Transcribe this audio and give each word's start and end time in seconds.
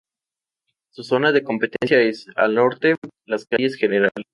Su 0.89 1.03
zona 1.03 1.31
de 1.31 1.43
competencia 1.43 1.99
es: 2.01 2.25
al 2.35 2.55
norte, 2.55 2.95
las 3.27 3.45
calles 3.45 3.77
Gral. 3.77 4.09